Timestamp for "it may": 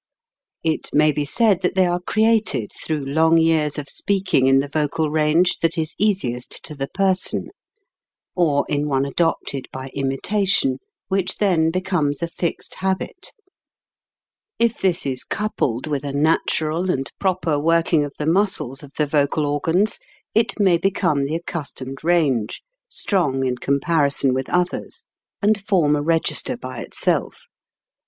0.63-1.11, 20.33-20.79